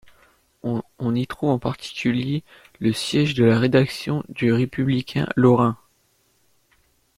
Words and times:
On 0.63 1.13
y 1.13 1.27
trouve 1.27 1.51
en 1.51 1.59
particulier 1.59 2.43
le 2.79 2.91
siège 2.91 3.35
de 3.35 3.45
la 3.45 3.59
rédaction 3.59 4.23
du 4.29 4.51
Républicain 4.51 5.27
lorrain. 5.35 5.77